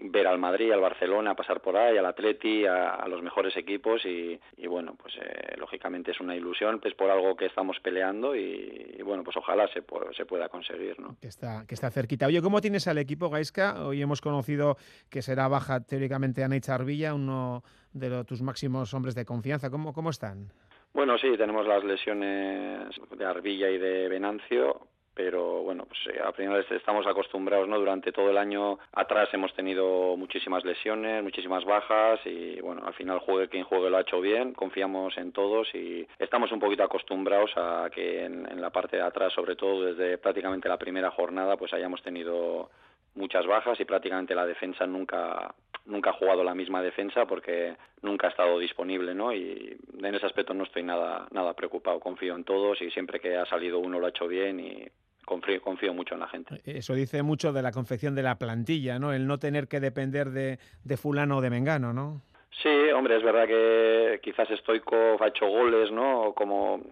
ver 0.00 0.26
al 0.26 0.38
Madrid, 0.38 0.72
al 0.72 0.80
Barcelona, 0.80 1.34
pasar 1.34 1.60
por 1.60 1.76
ahí, 1.76 1.96
al 1.96 2.06
Atleti, 2.06 2.66
a, 2.66 3.06
los 3.08 3.22
mejores 3.22 3.56
equipos 3.56 4.04
y, 4.04 4.38
bueno, 4.66 4.96
pues 5.00 5.14
eh, 5.16 5.56
lógicamente 5.56 6.10
es 6.10 6.20
una 6.20 6.34
ilusión, 6.34 6.80
pues 6.80 6.94
por 6.94 7.10
algo 7.10 7.36
que 7.36 7.46
estamos 7.46 7.78
peleando 7.80 8.34
y, 8.34 9.00
bueno, 9.04 9.22
pues 9.22 9.36
ojalá 9.36 9.68
se, 9.68 9.82
se 10.16 10.26
pueda 10.26 10.48
conseguir, 10.48 10.98
¿no? 10.98 11.16
Que 11.20 11.28
está, 11.28 11.64
que 11.66 11.74
está 11.74 11.90
cerquita. 11.90 12.26
Oye, 12.26 12.42
¿cómo 12.42 12.60
tienes 12.60 12.88
al 12.88 12.98
equipo, 12.98 13.30
Gaisca? 13.30 13.84
Hoy 13.86 14.02
hemos 14.02 14.20
conocido 14.20 14.76
que 15.10 15.22
será 15.22 15.48
baja 15.48 15.80
teóricamente 15.80 16.42
Ana 16.42 16.58
Arvilla, 16.68 17.14
uno 17.14 17.62
de 17.92 18.24
tus 18.24 18.42
máximos 18.42 18.94
hombres 18.94 19.14
de 19.14 19.24
confianza. 19.24 19.70
¿Cómo, 19.70 19.92
cómo 19.92 20.10
están? 20.10 20.52
Bueno, 20.92 21.18
sí, 21.18 21.36
tenemos 21.36 21.66
las 21.66 21.82
lesiones 21.82 22.88
de 23.18 23.24
Arvilla 23.24 23.68
y 23.68 23.78
de 23.78 24.08
Venancio, 24.08 24.86
pero 25.14 25.62
bueno, 25.62 25.86
pues 25.86 26.00
eh, 26.14 26.20
al 26.22 26.34
final 26.34 26.64
estamos 26.70 27.06
acostumbrados, 27.06 27.68
¿no? 27.68 27.78
Durante 27.78 28.12
todo 28.12 28.30
el 28.30 28.38
año 28.38 28.78
atrás 28.92 29.28
hemos 29.32 29.54
tenido 29.54 30.16
muchísimas 30.16 30.64
lesiones, 30.64 31.22
muchísimas 31.22 31.64
bajas 31.64 32.20
y 32.24 32.60
bueno, 32.60 32.82
al 32.84 32.94
final 32.94 33.20
juegue 33.20 33.48
quien 33.48 33.64
juegue 33.64 33.90
lo 33.90 33.96
ha 33.96 34.02
hecho 34.02 34.20
bien, 34.20 34.54
confiamos 34.54 35.16
en 35.16 35.32
todos 35.32 35.72
y 35.74 36.06
estamos 36.18 36.50
un 36.52 36.60
poquito 36.60 36.82
acostumbrados 36.82 37.52
a 37.56 37.88
que 37.94 38.24
en, 38.24 38.50
en 38.50 38.60
la 38.60 38.70
parte 38.70 38.96
de 38.96 39.02
atrás, 39.02 39.32
sobre 39.32 39.56
todo 39.56 39.84
desde 39.84 40.18
prácticamente 40.18 40.68
la 40.68 40.78
primera 40.78 41.10
jornada, 41.10 41.56
pues 41.56 41.72
hayamos 41.72 42.02
tenido 42.02 42.70
muchas 43.14 43.46
bajas 43.46 43.78
y 43.80 43.84
prácticamente 43.84 44.34
la 44.34 44.46
defensa 44.46 44.86
nunca 44.86 45.54
nunca 45.86 46.10
ha 46.10 46.14
jugado 46.14 46.42
la 46.42 46.54
misma 46.54 46.82
defensa 46.82 47.26
porque 47.26 47.76
nunca 48.02 48.26
ha 48.26 48.30
estado 48.30 48.58
disponible, 48.58 49.14
¿no? 49.14 49.32
Y 49.32 49.76
en 50.02 50.14
ese 50.14 50.26
aspecto 50.26 50.54
no 50.54 50.64
estoy 50.64 50.82
nada 50.82 51.26
nada 51.30 51.52
preocupado, 51.54 52.00
confío 52.00 52.34
en 52.34 52.44
todos 52.44 52.80
y 52.80 52.90
siempre 52.90 53.20
que 53.20 53.36
ha 53.36 53.46
salido 53.46 53.78
uno 53.78 54.00
lo 54.00 54.06
ha 54.06 54.10
hecho 54.10 54.26
bien 54.26 54.60
y 54.60 54.88
confío, 55.24 55.60
confío 55.60 55.94
mucho 55.94 56.14
en 56.14 56.20
la 56.20 56.28
gente. 56.28 56.60
Eso 56.64 56.94
dice 56.94 57.22
mucho 57.22 57.52
de 57.52 57.62
la 57.62 57.72
confección 57.72 58.14
de 58.14 58.22
la 58.22 58.38
plantilla, 58.38 58.98
¿no? 58.98 59.12
El 59.12 59.26
no 59.26 59.38
tener 59.38 59.68
que 59.68 59.80
depender 59.80 60.30
de, 60.30 60.58
de 60.84 60.96
fulano 60.96 61.38
o 61.38 61.40
de 61.40 61.50
mengano, 61.50 61.92
¿no? 61.92 62.22
Sí, 62.62 62.90
hombre, 62.94 63.16
es 63.16 63.22
verdad 63.22 63.46
que 63.46 64.20
quizás 64.22 64.48
Stoikov 64.48 65.22
ha 65.22 65.28
hecho 65.28 65.46
goles, 65.46 65.90
¿no? 65.90 66.32
Como 66.34 66.82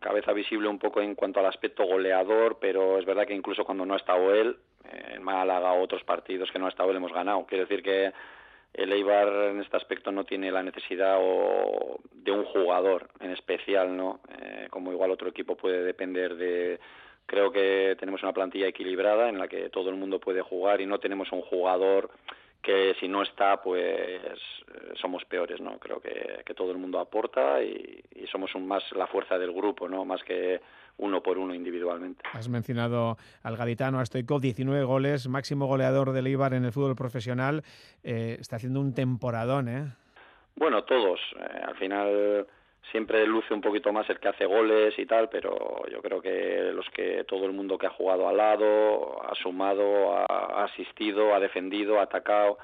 cabeza 0.00 0.32
visible 0.32 0.68
un 0.68 0.78
poco 0.78 1.00
en 1.00 1.14
cuanto 1.14 1.40
al 1.40 1.46
aspecto 1.46 1.84
goleador, 1.84 2.58
pero 2.60 2.98
es 2.98 3.04
verdad 3.04 3.26
que 3.26 3.34
incluso 3.34 3.64
cuando 3.64 3.84
no 3.84 3.94
ha 3.94 3.98
estado 3.98 4.34
él, 4.34 4.56
en 4.84 5.22
Málaga 5.22 5.72
o 5.72 5.82
otros 5.82 6.02
partidos 6.04 6.50
que 6.50 6.58
no 6.58 6.66
ha 6.66 6.70
estado 6.70 6.90
él 6.90 6.96
hemos 6.96 7.12
ganado. 7.12 7.44
Quiero 7.46 7.64
decir 7.64 7.82
que 7.82 8.12
el 8.72 8.92
Eibar 8.92 9.28
en 9.50 9.60
este 9.60 9.76
aspecto 9.76 10.12
no 10.12 10.24
tiene 10.24 10.50
la 10.50 10.62
necesidad 10.62 11.18
de 11.18 12.32
un 12.32 12.44
jugador 12.44 13.08
en 13.20 13.32
especial, 13.32 13.96
¿no? 13.96 14.20
Eh, 14.28 14.68
como 14.70 14.92
igual 14.92 15.10
otro 15.10 15.28
equipo 15.28 15.56
puede 15.56 15.82
depender 15.82 16.36
de 16.36 16.80
Creo 17.30 17.52
que 17.52 17.94
tenemos 17.96 18.24
una 18.24 18.32
plantilla 18.32 18.66
equilibrada 18.66 19.28
en 19.28 19.38
la 19.38 19.46
que 19.46 19.70
todo 19.70 19.88
el 19.88 19.94
mundo 19.94 20.18
puede 20.18 20.42
jugar 20.42 20.80
y 20.80 20.86
no 20.86 20.98
tenemos 20.98 21.30
un 21.30 21.42
jugador 21.42 22.10
que 22.60 22.96
si 22.98 23.06
no 23.06 23.22
está, 23.22 23.62
pues 23.62 23.80
eh, 23.80 24.34
somos 25.00 25.24
peores, 25.26 25.60
¿no? 25.60 25.78
Creo 25.78 26.00
que, 26.00 26.42
todo 26.56 26.72
el 26.72 26.78
mundo 26.78 26.98
aporta 26.98 27.62
y, 27.62 28.02
somos 28.32 28.52
un, 28.56 28.66
más 28.66 28.82
la 28.96 29.06
fuerza 29.06 29.38
del 29.38 29.52
grupo, 29.52 29.88
¿no? 29.88 30.04
Más 30.04 30.24
que 30.24 30.60
uno 30.98 31.22
por 31.22 31.38
uno 31.38 31.54
individualmente. 31.54 32.20
Has 32.32 32.48
mencionado 32.48 33.16
al 33.44 33.56
gaditano, 33.56 34.00
a 34.00 34.04
Stoikov, 34.04 34.40
19 34.40 34.82
goles, 34.82 35.28
máximo 35.28 35.68
goleador 35.68 36.10
del 36.10 36.26
Ibar 36.26 36.54
en 36.54 36.64
el 36.64 36.72
fútbol 36.72 36.96
profesional. 36.96 37.62
Eh, 38.02 38.38
está 38.40 38.56
haciendo 38.56 38.80
un 38.80 38.92
temporadón, 38.92 39.68
¿eh? 39.68 39.84
Bueno, 40.56 40.82
todos. 40.82 41.20
Eh, 41.38 41.60
al 41.62 41.76
final 41.76 42.46
siempre 42.90 43.26
luce 43.26 43.54
un 43.54 43.60
poquito 43.60 43.92
más 43.92 44.08
el 44.10 44.18
que 44.18 44.28
hace 44.28 44.46
goles 44.46 44.98
y 44.98 45.06
tal, 45.06 45.28
pero 45.28 45.86
yo 45.90 46.00
creo 46.00 46.20
que 46.20 46.70
los 46.74 46.88
que 46.90 47.24
todo 47.24 47.46
el 47.46 47.52
mundo 47.52 47.78
que 47.78 47.86
ha 47.86 47.90
jugado 47.90 48.28
al 48.28 48.36
lado, 48.36 49.22
ha 49.22 49.34
sumado, 49.34 50.14
ha, 50.14 50.64
asistido, 50.64 51.34
ha 51.34 51.40
defendido, 51.40 52.00
ha 52.00 52.04
atacado, 52.04 52.58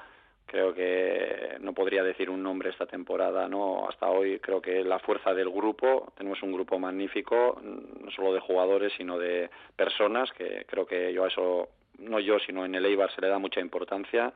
creo 0.45 0.73
que 0.73 1.57
no 1.59 1.73
podría 1.73 2.03
decir 2.03 2.29
un 2.29 2.43
nombre 2.43 2.69
esta 2.69 2.85
temporada, 2.85 3.47
no, 3.47 3.87
hasta 3.87 4.09
hoy 4.09 4.39
creo 4.39 4.61
que 4.61 4.83
la 4.83 4.99
fuerza 4.99 5.33
del 5.33 5.49
grupo, 5.49 6.11
tenemos 6.17 6.41
un 6.43 6.51
grupo 6.51 6.79
magnífico, 6.79 7.61
no 7.63 8.11
solo 8.11 8.33
de 8.33 8.39
jugadores, 8.39 8.93
sino 8.97 9.17
de 9.17 9.49
personas, 9.75 10.31
que 10.31 10.65
creo 10.67 10.85
que 10.85 11.13
yo 11.13 11.23
a 11.23 11.27
eso 11.27 11.69
no 11.99 12.19
yo, 12.19 12.37
sino 12.39 12.65
en 12.65 12.75
el 12.75 12.85
Eibar 12.85 13.11
se 13.13 13.21
le 13.21 13.27
da 13.27 13.39
mucha 13.39 13.59
importancia 13.59 14.33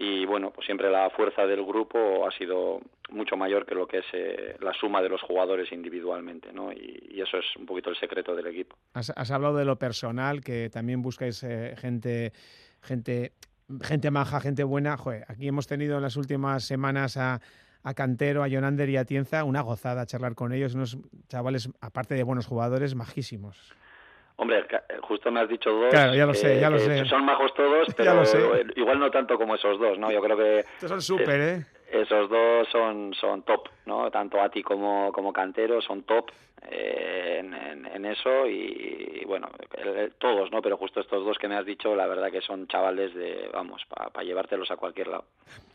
y 0.00 0.24
bueno, 0.26 0.52
pues 0.52 0.64
siempre 0.64 0.88
la 0.90 1.10
fuerza 1.10 1.44
del 1.44 1.64
grupo 1.64 2.24
ha 2.24 2.30
sido 2.30 2.80
mucho 3.10 3.36
mayor 3.36 3.66
que 3.66 3.74
lo 3.74 3.88
que 3.88 3.98
es 3.98 4.04
eh, 4.12 4.56
la 4.60 4.72
suma 4.72 5.02
de 5.02 5.08
los 5.08 5.20
jugadores 5.22 5.72
individualmente, 5.72 6.52
¿no? 6.52 6.70
Y, 6.72 7.20
eso 7.20 7.36
es 7.38 7.56
un 7.56 7.66
poquito 7.66 7.90
el 7.90 7.98
secreto 7.98 8.36
del 8.36 8.46
equipo. 8.46 8.76
Has, 8.94 9.30
hablado 9.32 9.56
de 9.56 9.64
lo 9.64 9.76
personal, 9.76 10.40
que 10.40 10.70
también 10.70 11.02
buscáis 11.02 11.42
eh, 11.42 11.74
gente, 11.76 12.32
gente, 12.80 13.32
gente 13.82 14.10
maja, 14.12 14.40
gente 14.40 14.62
buena. 14.62 14.96
Joder, 14.96 15.24
aquí 15.26 15.48
hemos 15.48 15.66
tenido 15.66 15.96
en 15.96 16.02
las 16.02 16.16
últimas 16.16 16.62
semanas 16.62 17.16
a, 17.16 17.40
a 17.82 17.94
Cantero, 17.94 18.44
a 18.44 18.48
Jonander 18.48 18.88
y 18.88 18.98
a 18.98 19.04
Tienza, 19.04 19.42
una 19.42 19.62
gozada 19.62 20.06
charlar 20.06 20.36
con 20.36 20.52
ellos, 20.52 20.76
unos 20.76 20.96
chavales, 21.26 21.70
aparte 21.80 22.14
de 22.14 22.22
buenos 22.22 22.46
jugadores, 22.46 22.94
majísimos. 22.94 23.74
Hombre, 24.40 24.64
justo 25.02 25.32
me 25.32 25.40
has 25.40 25.48
dicho 25.48 25.68
dos. 25.68 25.90
Claro, 25.90 26.14
ya 26.14 26.24
lo 26.24 26.32
sé, 26.32 26.60
ya 26.60 26.70
lo 26.70 26.78
sé. 26.78 27.04
Son 27.06 27.24
majos 27.24 27.52
todos, 27.54 27.92
pero 27.96 28.22
igual 28.76 29.00
no 29.00 29.10
tanto 29.10 29.36
como 29.36 29.56
esos 29.56 29.80
dos, 29.80 29.98
¿no? 29.98 30.12
Yo 30.12 30.20
creo 30.22 30.36
que... 30.36 30.60
Estos 30.60 30.90
son 30.90 31.02
súper, 31.02 31.40
¿eh? 31.40 31.66
Esos 31.90 32.30
dos 32.30 32.68
son, 32.70 33.12
son 33.14 33.42
top, 33.42 33.68
¿no? 33.86 34.08
Tanto 34.12 34.40
Ati 34.40 34.62
como, 34.62 35.10
como 35.12 35.32
Cantero 35.32 35.82
son 35.82 36.04
top 36.04 36.30
eh, 36.70 37.40
en, 37.40 38.04
eso 38.04 38.46
y, 38.46 39.24
bueno, 39.26 39.48
todos, 40.18 40.52
¿no? 40.52 40.62
Pero 40.62 40.76
justo 40.76 41.00
estos 41.00 41.24
dos 41.24 41.36
que 41.36 41.48
me 41.48 41.56
has 41.56 41.66
dicho, 41.66 41.96
la 41.96 42.06
verdad 42.06 42.30
que 42.30 42.40
son 42.40 42.68
chavales 42.68 43.12
de, 43.14 43.50
vamos, 43.52 43.82
para 43.88 44.24
llevártelos 44.24 44.70
a 44.70 44.76
cualquier 44.76 45.08
lado. 45.08 45.24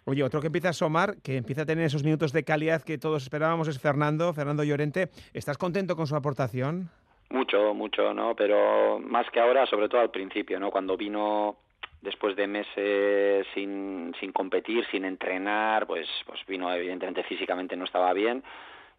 Oye, 0.05 0.23
otro 0.23 0.39
que 0.39 0.47
empieza 0.47 0.69
a 0.69 0.71
asomar, 0.71 1.17
que 1.21 1.35
empieza 1.35 1.63
a 1.63 1.65
tener 1.65 1.83
esos 1.83 2.03
minutos 2.03 2.31
de 2.31 2.43
calidad 2.43 2.81
que 2.81 2.97
todos 2.97 3.23
esperábamos 3.23 3.67
es 3.67 3.79
Fernando, 3.79 4.33
Fernando 4.33 4.63
Llorente. 4.63 5.09
¿Estás 5.33 5.57
contento 5.57 5.97
con 5.97 6.07
su 6.07 6.15
aportación? 6.15 6.89
Mucho, 7.33 7.73
mucho, 7.73 8.13
¿no? 8.13 8.35
Pero 8.35 8.99
más 8.99 9.29
que 9.31 9.39
ahora, 9.39 9.65
sobre 9.65 9.89
todo 9.89 10.01
al 10.01 10.11
principio, 10.11 10.59
¿no? 10.59 10.69
Cuando 10.69 10.95
vino 10.95 11.57
después 11.99 12.35
de 12.35 12.45
meses 12.45 13.47
sin, 13.55 14.13
sin 14.19 14.31
competir, 14.31 14.85
sin 14.91 15.03
entrenar, 15.03 15.87
pues, 15.87 16.07
pues 16.27 16.39
vino 16.45 16.71
evidentemente 16.71 17.23
físicamente 17.23 17.75
no 17.75 17.85
estaba 17.85 18.13
bien 18.13 18.43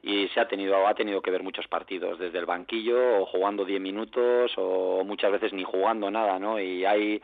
y 0.03 0.27
se 0.29 0.41
ha 0.41 0.49
tenido 0.49 0.87
ha 0.87 0.95
tenido 0.95 1.23
que 1.23 1.31
ver 1.31 1.45
muchos 1.45 1.69
partidos 1.69 2.19
desde 2.19 2.39
el 2.39 2.45
banquillo 2.45 3.21
o 3.23 3.27
jugando 3.27 3.65
10 3.65 3.81
minutos 3.81 4.53
o 4.57 5.05
muchas 5.05 5.31
veces 5.31 5.53
ni 5.53 5.63
jugando 5.63 6.11
nada, 6.11 6.39
¿no? 6.41 6.61
Y 6.61 6.85
hay 6.85 7.23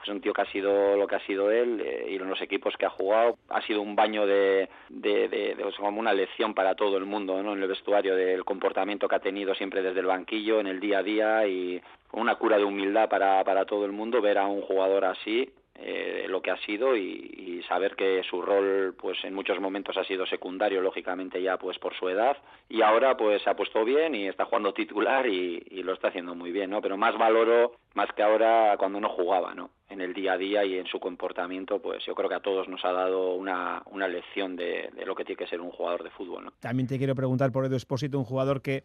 es 0.00 0.08
un 0.08 0.20
tío 0.20 0.32
que 0.32 0.42
ha 0.42 0.52
sido 0.52 0.96
lo 0.96 1.06
que 1.06 1.16
ha 1.16 1.26
sido 1.26 1.50
él 1.50 1.80
eh, 1.80 2.08
y 2.10 2.16
en 2.16 2.28
los 2.28 2.40
equipos 2.40 2.74
que 2.76 2.86
ha 2.86 2.90
jugado 2.90 3.36
ha 3.48 3.60
sido 3.62 3.82
un 3.82 3.94
baño 3.94 4.26
de, 4.26 4.68
de, 4.88 5.28
de, 5.28 5.56
como 5.76 6.00
una 6.00 6.12
lección 6.12 6.54
para 6.54 6.74
todo 6.74 6.96
el 6.96 7.04
mundo 7.04 7.42
¿no? 7.42 7.52
en 7.52 7.62
el 7.62 7.68
vestuario 7.68 8.16
del 8.16 8.44
comportamiento 8.44 9.08
que 9.08 9.16
ha 9.16 9.20
tenido 9.20 9.54
siempre 9.54 9.82
desde 9.82 10.00
el 10.00 10.06
banquillo 10.06 10.60
en 10.60 10.66
el 10.66 10.80
día 10.80 10.98
a 10.98 11.02
día 11.02 11.46
y 11.46 11.80
una 12.12 12.36
cura 12.36 12.58
de 12.58 12.64
humildad 12.64 13.08
para, 13.08 13.42
para 13.44 13.64
todo 13.64 13.84
el 13.84 13.92
mundo 13.92 14.20
ver 14.20 14.38
a 14.38 14.46
un 14.46 14.62
jugador 14.62 15.04
así 15.04 15.50
eh, 15.74 16.26
lo 16.28 16.42
que 16.42 16.50
ha 16.50 16.56
sido 16.58 16.96
y, 16.96 17.30
saber 17.68 17.94
que 17.94 18.22
su 18.28 18.42
rol 18.42 18.94
pues 19.00 19.16
en 19.22 19.32
muchos 19.32 19.58
momentos 19.60 19.96
ha 19.96 20.04
sido 20.04 20.26
secundario 20.26 20.82
lógicamente 20.82 21.40
ya 21.40 21.56
pues 21.56 21.78
por 21.78 21.94
su 21.94 22.08
edad 22.08 22.36
y 22.68 22.82
ahora 22.82 23.16
pues 23.16 23.40
se 23.40 23.48
ha 23.48 23.54
puesto 23.54 23.84
bien 23.84 24.16
y 24.16 24.26
está 24.26 24.44
jugando 24.44 24.74
titular 24.74 25.26
y, 25.26 25.60
lo 25.82 25.94
está 25.94 26.08
haciendo 26.08 26.34
muy 26.34 26.50
bien 26.50 26.70
no 26.70 26.82
pero 26.82 26.96
más 26.96 27.16
valoro 27.16 27.76
más 27.94 28.12
que 28.14 28.22
ahora 28.22 28.74
cuando 28.78 29.00
no 29.00 29.08
jugaba 29.10 29.54
no 29.54 29.70
en 29.88 30.00
el 30.00 30.12
día 30.12 30.32
a 30.32 30.36
día 30.36 30.64
y 30.64 30.76
en 30.76 30.86
su 30.86 30.98
comportamiento 30.98 31.80
pues 31.80 32.04
yo 32.04 32.14
creo 32.16 32.28
que 32.28 32.34
a 32.34 32.40
todos 32.40 32.68
nos 32.68 32.84
ha 32.84 32.92
dado 32.92 33.34
una, 33.34 33.82
una 33.86 34.08
lección 34.08 34.56
de, 34.56 34.90
lo 35.06 35.14
que 35.14 35.24
tiene 35.24 35.38
que 35.38 35.46
ser 35.46 35.60
un 35.60 35.70
jugador 35.70 36.02
de 36.02 36.10
fútbol 36.10 36.44
¿no? 36.44 36.52
también 36.60 36.88
te 36.88 36.98
quiero 36.98 37.14
preguntar 37.14 37.52
por 37.52 37.64
Edu 37.64 37.76
Espósito 37.76 38.18
un 38.18 38.24
jugador 38.24 38.60
que 38.60 38.82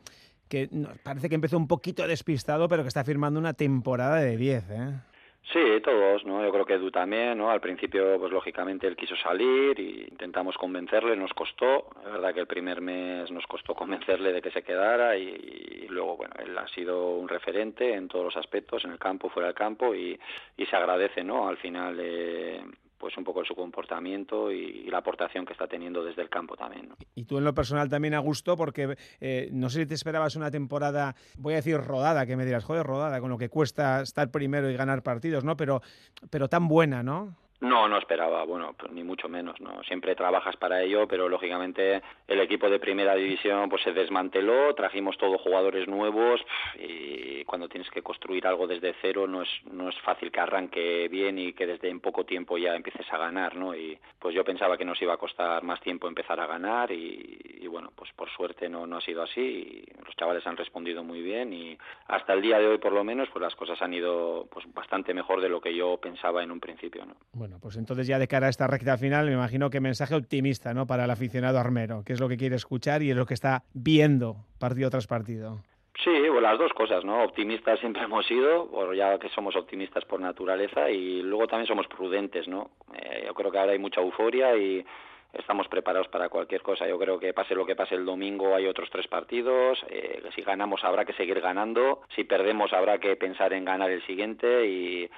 que 0.48 0.70
parece 1.04 1.28
que 1.28 1.36
empezó 1.36 1.58
un 1.58 1.68
poquito 1.68 2.08
despistado 2.08 2.70
pero 2.70 2.84
que 2.84 2.90
está 2.90 3.04
firmando 3.04 3.40
una 3.40 3.54
temporada 3.54 4.18
de 4.18 4.38
10 4.38 4.70
¿eh? 4.70 4.94
Sí, 5.44 5.82
todos, 5.82 6.26
¿no? 6.26 6.44
Yo 6.44 6.52
creo 6.52 6.66
que 6.66 6.74
Edu 6.74 6.92
también, 6.92 7.38
¿no? 7.38 7.50
Al 7.50 7.62
principio, 7.62 8.20
pues 8.20 8.32
lógicamente 8.34 8.86
él 8.86 8.98
quiso 8.98 9.16
salir 9.16 9.80
y 9.80 10.06
intentamos 10.12 10.58
convencerle, 10.58 11.16
nos 11.16 11.34
costó, 11.34 11.88
es 12.06 12.12
verdad 12.12 12.34
que 12.34 12.42
el 12.42 12.48
primer 12.48 12.82
mes 12.82 13.32
nos 13.32 13.48
costó 13.48 13.74
convencerle 13.74 14.34
de 14.34 14.42
que 14.42 14.52
se 14.52 14.62
quedara 14.64 15.16
y, 15.16 15.88
luego, 15.90 16.18
bueno, 16.18 16.34
él 16.40 16.58
ha 16.58 16.68
sido 16.68 17.12
un 17.12 17.30
referente 17.30 17.94
en 17.94 18.10
todos 18.10 18.26
los 18.26 18.36
aspectos, 18.38 18.84
en 18.84 18.92
el 18.92 19.00
campo, 19.00 19.30
fuera 19.30 19.48
del 19.48 19.56
campo 19.56 19.96
y, 19.96 20.20
y 20.58 20.66
se 20.66 20.76
agradece, 20.76 21.24
¿no? 21.24 21.48
Al 21.48 21.58
final, 21.58 21.98
eh, 21.98 22.62
pues 22.98 23.18
un 23.18 23.24
poco 23.24 23.44
su 23.46 23.56
comportamiento 23.56 24.52
y, 24.52 24.88
la 24.88 25.00
aportación 25.00 25.46
que 25.46 25.54
está 25.54 25.68
teniendo 25.68 26.04
desde 26.04 26.22
el 26.22 26.30
campo 26.30 26.56
también. 26.56 26.90
Y 27.14 27.26
tú 27.26 27.38
en 27.38 27.44
lo 27.44 27.54
personal 27.54 27.90
también 27.90 28.14
a 28.14 28.20
gusto, 28.20 28.56
porque 28.56 28.96
eh, 29.20 29.50
no 29.52 29.70
sé 29.70 29.82
si 29.82 29.86
te 29.86 29.94
esperabas 29.94 30.36
una 30.36 30.50
temporada, 30.50 31.16
voy 31.38 31.54
a 31.54 31.58
decir 31.58 31.78
rodada, 31.78 32.26
que 32.26 32.38
me 32.38 32.46
dirás, 32.46 32.64
joder, 32.64 32.86
rodada, 32.86 33.20
con 33.20 33.30
lo 33.30 33.38
que 33.38 33.50
cuesta 33.50 34.02
estar 34.02 34.32
primero 34.32 34.70
y 34.70 34.76
ganar 34.76 35.04
partidos, 35.04 35.44
¿no? 35.44 35.58
Pero, 35.58 35.82
pero 36.30 36.48
tan 36.48 36.68
buena, 36.68 37.04
¿no? 37.04 37.36
No, 37.60 37.88
no 37.88 37.98
esperaba, 37.98 38.44
bueno, 38.44 38.76
pues 38.78 38.92
ni 38.92 39.04
mucho 39.04 39.28
menos, 39.28 39.60
¿no? 39.60 39.82
Siempre 39.84 40.14
trabajas 40.14 40.56
para 40.58 40.84
ello, 40.84 41.08
pero 41.08 41.28
lógicamente 41.28 42.04
el 42.28 42.40
equipo 42.40 42.70
de 42.70 42.78
primera 42.78 43.16
división 43.16 43.68
pues 43.68 43.82
se 43.82 43.94
desmanteló, 43.94 44.76
trajimos 44.76 45.18
todos 45.18 45.42
jugadores 45.42 45.88
nuevos 45.88 46.40
y 46.78 47.44
cuando 47.46 47.68
tienes 47.68 47.90
que 47.90 48.04
construir 48.04 48.46
algo 48.46 48.68
desde 48.68 48.94
cero 49.02 49.26
no 49.26 49.42
es, 49.42 49.50
no 49.72 49.90
es 49.90 50.00
fácil 50.02 50.32
que 50.32 50.40
arranque 50.40 51.08
bien 51.08 51.40
y 51.40 51.54
que 51.54 51.66
desde 51.66 51.90
en 51.90 52.00
poco 52.00 52.26
tiempo 52.26 52.60
ya 52.60 52.76
empieces 52.76 53.12
a 53.12 53.18
ganar, 53.18 53.56
¿no? 53.56 53.76
Y 53.76 53.98
pues 54.20 54.36
yo 54.36 54.44
pensaba 54.44 54.78
que 54.78 54.86
nos 54.86 55.02
iba 55.02 55.16
a 55.16 55.18
costar 55.18 55.64
más 55.64 55.82
tiempo 55.82 56.08
empezar 56.08 56.40
a 56.40 56.46
ganar 56.46 56.92
y, 56.92 57.66
bueno, 57.68 57.92
pues 57.96 58.12
por 58.14 58.30
suerte 58.30 58.70
no, 58.70 58.86
no 58.86 58.98
ha 58.98 59.02
sido 59.02 59.24
así 59.24 59.42
y 59.42 60.04
los 60.06 60.16
chavales 60.16 60.46
han 60.46 60.58
respondido 60.58 61.04
muy 61.04 61.22
bien 61.22 61.52
y 61.54 61.78
hasta 62.08 62.34
el 62.34 62.42
día 62.42 62.60
de 62.60 62.68
hoy 62.68 62.78
por 62.78 62.92
lo 62.92 63.04
menos 63.04 63.30
pues 63.30 63.42
las 63.42 63.56
cosas 63.56 63.82
han 63.82 63.96
ido 63.96 64.48
pues 64.52 64.72
bastante 64.74 65.14
mejor 65.16 65.42
de 65.42 65.50
lo 65.50 65.60
que 65.60 65.74
yo 65.74 65.98
pensaba 65.98 66.44
en 66.44 66.52
un 66.52 66.60
principio, 66.60 67.04
¿no? 67.04 67.16
Pues 67.62 67.78
entonces 67.78 68.08
ya 68.08 68.20
de 68.20 68.28
cara 68.28 68.48
a 68.48 68.50
esta 68.50 68.68
recta 68.68 68.98
final, 68.98 69.26
me 69.26 69.34
imagino 69.34 69.70
que 69.70 69.80
mensaje 69.80 70.16
optimista, 70.16 70.74
¿no? 70.74 70.88
Para 70.88 71.06
el 71.06 71.12
aficionado 71.12 71.60
armero, 71.60 72.04
que 72.06 72.14
es 72.14 72.20
lo 72.20 72.30
que 72.30 72.38
quiere 72.38 72.56
escuchar 72.56 73.02
y 73.04 73.12
es 73.12 73.18
lo 73.18 73.26
que 73.26 73.34
está 73.34 73.64
viendo 73.74 74.38
partido 74.60 74.90
tras 74.90 75.08
partido. 75.08 75.60
Sí, 76.04 76.12
las 76.42 76.60
dos 76.60 76.72
cosas, 76.74 77.04
¿no? 77.04 77.24
Optimistas 77.24 77.80
siempre 77.80 78.04
hemos 78.06 78.26
sido, 78.26 78.94
ya 78.94 79.18
que 79.20 79.30
somos 79.30 79.56
optimistas 79.56 80.06
por 80.06 80.20
naturaleza, 80.20 80.90
y 80.90 81.22
luego 81.22 81.48
también 81.48 81.68
somos 81.68 81.88
prudentes, 81.88 82.48
¿no? 82.48 82.70
Eh, 82.96 83.24
yo 83.26 83.34
creo 83.34 83.52
que 83.52 83.58
ahora 83.60 83.74
hay 83.74 83.80
mucha 83.80 84.02
euforia 84.02 84.56
y 84.56 84.86
estamos 85.34 85.68
preparados 85.68 86.08
para 86.08 86.30
cualquier 86.30 86.62
cosa. 86.62 86.88
Yo 86.88 86.98
creo 86.98 87.20
que 87.20 87.34
pase 87.34 87.56
lo 87.56 87.66
que 87.66 87.76
pase 87.76 87.96
el 87.96 88.06
domingo 88.06 88.56
hay 88.56 88.66
otros 88.66 88.90
tres 88.90 89.08
partidos. 89.08 89.80
Eh, 89.90 90.22
si 90.36 90.42
ganamos 90.42 90.84
habrá 90.84 91.06
que 91.06 91.14
seguir 91.14 91.42
ganando. 91.42 92.02
Si 92.16 92.24
perdemos 92.24 92.74
habrá 92.74 93.00
que 93.00 93.16
pensar 93.16 93.54
en 93.54 93.66
ganar 93.66 93.92
el 93.92 94.06
siguiente 94.06 94.68
y 94.68 95.10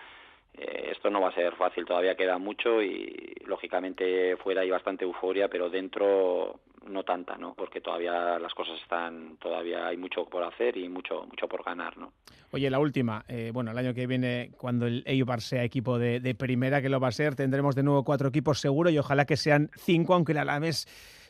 eh, 0.58 0.92
esto 0.92 1.10
no 1.10 1.22
va 1.22 1.30
a 1.30 1.36
ser 1.36 1.56
fácil, 1.56 1.86
todavía 1.86 2.16
queda 2.16 2.38
mucho 2.38 2.82
y 2.82 3.36
lógicamente 3.46 4.36
fuera 4.38 4.62
hay 4.62 4.70
bastante 4.70 5.06
euforia, 5.06 5.48
pero 5.48 5.70
dentro 5.70 6.60
no 6.88 7.04
tanta, 7.04 7.38
¿no? 7.38 7.54
Porque 7.54 7.82
todavía 7.82 8.40
las 8.40 8.54
cosas 8.54 8.80
están, 8.82 9.38
todavía 9.38 9.88
hay 9.88 9.98
mucho 9.98 10.26
por 10.26 10.44
hacer 10.44 10.78
y 10.78 10.90
mucho, 10.90 11.26
mucho 11.26 11.48
por 11.48 11.64
ganar, 11.64 11.98
¿no? 11.98 12.14
Oye, 12.52 12.70
la 12.70 12.80
última, 12.80 13.24
eh, 13.28 13.52
bueno, 13.54 13.72
el 13.72 13.78
año 13.78 13.94
que 13.94 14.08
viene, 14.08 14.52
cuando 14.58 14.88
el 14.88 15.04
Eibar 15.06 15.42
sea 15.42 15.64
equipo 15.64 16.00
de, 16.00 16.20
de, 16.20 16.36
primera, 16.36 16.82
que 16.82 16.90
lo 16.90 17.00
va 17.00 17.10
a 17.10 17.12
ser, 17.12 17.36
tendremos 17.36 17.76
de 17.76 17.84
nuevo 17.84 18.04
cuatro 18.04 18.30
equipos 18.30 18.60
seguro 18.60 18.90
y 18.90 18.98
ojalá 18.98 19.26
que 19.26 19.38
sean 19.38 19.70
cinco, 19.76 20.16
aunque 20.16 20.32
el 20.32 20.40
Alaves 20.40 20.88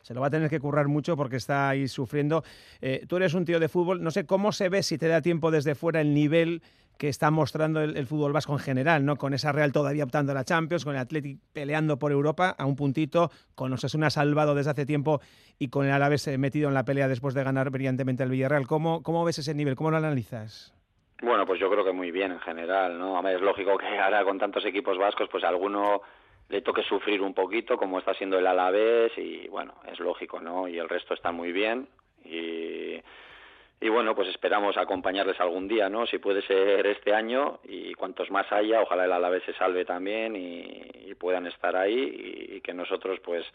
se 0.10 0.16
lo 0.16 0.22
va 0.22 0.28
a 0.28 0.32
tener 0.32 0.50
que 0.50 0.60
currar 0.60 0.88
mucho 0.88 1.16
porque 1.16 1.36
está 1.36 1.70
ahí 1.70 1.88
sufriendo. 1.88 2.44
Eh, 2.82 3.06
tú 3.08 3.18
eres 3.18 3.36
un 3.36 3.46
tío 3.46 3.60
de 3.60 3.70
fútbol, 3.70 4.02
no 4.02 4.10
sé 4.10 4.26
cómo 4.26 4.52
se 4.52 4.68
ve 4.68 4.82
si 4.82 4.98
te 4.98 5.08
da 5.08 5.22
tiempo 5.22 5.52
desde 5.52 5.76
fuera 5.76 6.02
el 6.02 6.16
nivel 6.16 6.64
que 6.98 7.10
está 7.10 7.30
mostrando 7.30 7.80
el, 7.80 8.08
fútbol 8.08 8.34
vasco 8.34 8.54
en 8.54 8.60
general, 8.60 9.06
¿no? 9.06 9.18
Con 9.18 9.36
esa 9.36 9.52
Real 9.52 9.72
todavía 9.72 10.04
optando 10.04 10.32
a 10.32 10.36
la 10.36 10.44
Champions, 10.44 10.84
con 10.84 10.96
el 10.96 11.02
Athletic 11.02 11.38
peleando 11.54 12.00
por 12.00 12.12
Europa 12.12 12.56
a 12.58 12.66
un 12.66 12.76
puntito, 12.76 13.30
con 13.54 13.72
Osasuna 13.72 14.10
salvado 14.10 14.56
desde 14.56 14.72
hace 14.72 14.88
tiempo 14.88 15.22
y 15.60 15.70
con 15.70 15.86
el 15.86 15.92
Alavés 15.92 16.28
eh, 16.28 16.40
metido 16.40 16.70
en 16.70 16.74
la 16.74 16.86
pelea 16.86 17.08
después 17.08 17.36
de 17.36 17.44
ganar 17.44 17.70
brillantemente 17.70 18.24
al 18.24 18.32
Villarreal. 18.32 18.66
¿Cómo, 18.66 19.04
¿Cómo 19.04 19.24
ves 19.24 19.38
ese 19.38 19.54
nivel? 19.54 19.76
¿Cómo 19.76 19.92
lo 19.92 19.98
analizas? 19.98 20.74
Bueno, 21.22 21.46
pues 21.46 21.60
yo 21.60 21.70
creo 21.70 21.86
que 21.86 21.92
muy 21.92 22.10
bien 22.10 22.32
en 22.32 22.40
general, 22.40 22.98
¿no? 22.98 23.16
A 23.16 23.22
ver, 23.22 23.36
es 23.36 23.42
lógico 23.42 23.78
que 23.78 24.00
ahora 24.00 24.24
con 24.24 24.40
tantos 24.40 24.66
equipos 24.66 24.98
vascos, 24.98 25.30
pues 25.32 25.44
alguno 25.44 26.02
le 26.50 26.62
toque 26.62 26.84
sufrir 26.84 27.22
un 27.22 27.34
poquito, 27.34 27.78
como 27.78 28.00
está 28.00 28.14
siendo 28.14 28.38
el 28.38 28.48
Alavés, 28.48 29.18
y 29.18 29.48
bueno, 29.48 29.76
es 29.92 30.00
lógico, 30.00 30.40
¿no? 30.40 30.68
Y 30.68 30.78
el 30.78 30.90
resto 30.90 31.14
está 31.14 31.32
muy 31.32 31.52
bien. 31.52 31.88
Y 32.26 33.00
y 33.82 33.88
bueno, 33.88 34.14
pues 34.14 34.28
esperamos 34.28 34.76
acompañarles 34.76 35.40
algún 35.40 35.68
día, 35.68 35.88
¿no? 35.90 36.06
Si 36.06 36.18
puede 36.18 36.42
ser 36.42 36.86
este 36.86 37.14
año 37.14 37.60
y 37.64 37.94
cuantos 37.94 38.30
más 38.30 38.52
haya, 38.52 38.82
ojalá 38.82 39.06
el 39.06 39.14
Alavés 39.14 39.44
se 39.44 39.54
salve 39.54 39.86
también 39.86 40.36
y, 40.36 41.14
puedan 41.16 41.48
estar 41.48 41.76
ahí 41.76 42.56
y, 42.56 42.62
que 42.62 42.74
nosotros 42.74 43.20
pues 43.20 43.46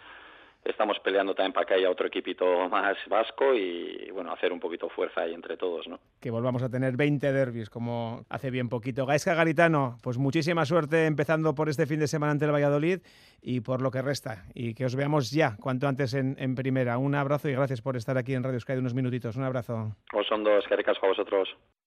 estamos 0.65 0.99
peleando 1.01 1.35
también 1.35 1.53
para 1.53 1.67
que 1.67 1.75
haya 1.75 1.91
otro 1.91 2.07
equipito 2.07 2.69
más 2.69 2.97
vasco 3.09 3.55
y 3.55 4.11
bueno, 4.13 4.33
hacer 4.33 4.53
un 4.53 4.61
poquito 4.61 4.89
fuerza 4.89 5.23
ahí 5.23 5.35
entre 5.35 5.57
todos, 5.57 5.87
¿no? 5.89 5.99
Que 6.21 6.31
volvamos 6.31 6.63
a 6.63 6.69
tener 6.69 6.97
20 6.97 7.33
derbis 7.33 7.71
como 7.71 8.25
hace 8.29 8.51
bien 8.51 8.69
poquito. 8.69 9.07
Gaisca 9.07 9.35
Garitano, 9.35 9.99
pues 10.03 10.19
muchísima 10.19 10.65
suerte 10.65 11.07
empezando 11.07 11.55
por 11.55 11.69
este 11.69 11.87
fin 11.87 12.01
de 12.01 12.07
semana 12.07 12.33
ante 12.33 12.47
el 12.47 12.53
Valladolid 12.53 13.01
y 13.43 13.61
por 13.61 13.83
lo 13.83 13.91
que 13.91 14.03
resta 14.03 14.45
y 14.55 14.75
que 14.75 14.85
os 14.85 14.97
veamos 14.97 15.31
ya 15.31 15.57
cuanto 15.61 15.87
antes 15.87 16.15
en, 16.15 16.37
en 16.39 16.55
primera. 16.55 16.99
Un 16.99 17.15
abrazo 17.15 17.49
y 17.49 17.53
gracias 17.53 17.83
por 17.83 17.97
estar 17.97 18.17
aquí 18.17 18.35
en 18.35 18.43
Radio 18.43 18.61
Sky 18.61 18.75
de 18.75 18.79
unos 18.79 18.95
minutitos. 18.95 19.37
Un 19.37 19.45
abrazo. 19.45 19.97
Os 20.13 20.27
son 20.27 20.45
dos, 20.45 20.65
a 20.71 21.07
vosotros. 21.07 21.49